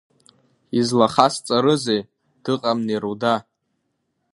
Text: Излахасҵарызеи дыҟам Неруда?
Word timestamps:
Излахасҵарызеи 0.79 2.01
дыҟам 2.43 2.79
Неруда? 2.87 3.33